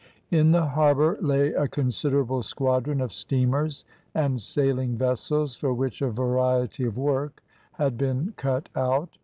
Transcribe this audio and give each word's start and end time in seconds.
In 0.31 0.49
the 0.51 0.65
harbour 0.65 1.15
lay 1.21 1.53
a 1.53 1.67
considerable 1.67 2.41
squadron 2.41 3.01
of 3.01 3.13
steamers 3.13 3.85
and 4.15 4.41
sailing 4.41 4.97
vessels, 4.97 5.53
for 5.55 5.75
which 5.75 6.01
a 6.01 6.09
variety 6.09 6.85
of 6.85 6.97
work 6.97 7.43
had 7.73 7.99
been 7.99 8.33
cut 8.35 8.67
out. 8.75 9.19